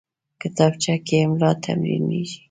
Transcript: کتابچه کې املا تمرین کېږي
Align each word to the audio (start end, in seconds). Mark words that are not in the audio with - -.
کتابچه 0.41 0.95
کې 1.05 1.17
املا 1.25 1.51
تمرین 1.63 2.03
کېږي 2.11 2.37